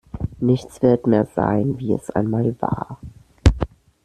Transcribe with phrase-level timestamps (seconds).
[0.39, 2.99] Nichts wird mehr sein, wie es einmal war.